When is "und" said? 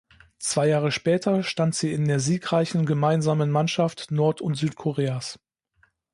4.41-4.55